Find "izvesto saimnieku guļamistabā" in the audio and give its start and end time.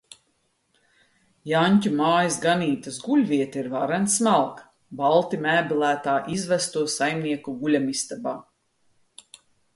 6.39-8.35